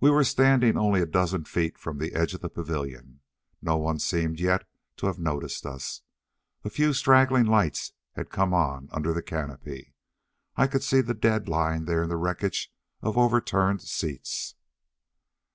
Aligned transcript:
We 0.00 0.08
were 0.08 0.24
standing 0.24 0.78
only 0.78 1.02
a 1.02 1.06
dozen 1.06 1.44
feet 1.44 1.76
from 1.76 1.98
the 1.98 2.14
edge 2.14 2.32
of 2.32 2.40
the 2.40 2.48
pavilion. 2.48 3.20
No 3.60 3.76
one 3.76 3.98
seemed 3.98 4.40
yet 4.40 4.66
to 4.96 5.06
have 5.06 5.18
noticed 5.18 5.66
us. 5.66 6.00
A 6.64 6.70
few 6.70 6.94
straggling 6.94 7.44
lights 7.44 7.92
had 8.12 8.30
come 8.30 8.54
on 8.54 8.88
under 8.90 9.12
the 9.12 9.20
canopy. 9.22 9.92
I 10.56 10.66
could 10.66 10.82
see 10.82 11.02
the 11.02 11.12
dead 11.12 11.46
lying 11.46 11.84
there 11.84 12.02
in 12.04 12.08
the 12.08 12.16
wreckage 12.16 12.72
of 13.02 13.18
overturned 13.18 13.82
seats. 13.82 14.54